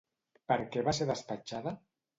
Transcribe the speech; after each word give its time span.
Per 0.51 0.57
què 0.77 0.85
va 0.89 0.97
ser 1.01 1.09
despatxada? 1.13 1.79